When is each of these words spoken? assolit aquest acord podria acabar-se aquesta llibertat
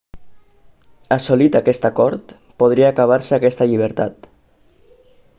assolit 1.15 1.57
aquest 1.59 1.85
acord 1.89 2.33
podria 2.63 2.87
acabar-se 2.93 3.35
aquesta 3.37 3.67
llibertat 3.73 4.27